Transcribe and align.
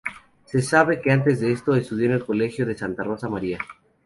Se 0.45 0.63
sabe 0.63 0.99
que 0.99 1.11
antes 1.11 1.39
de 1.41 1.51
esto, 1.51 1.75
estudió 1.75 2.07
en 2.07 2.13
el 2.13 2.25
Colegio 2.25 2.65
de 2.65 2.75
Santa 2.75 3.03
Rosa 3.03 3.29
María. 3.29 3.59